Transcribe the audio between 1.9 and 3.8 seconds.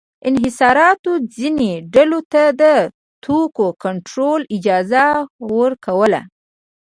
ډلو ته د توکو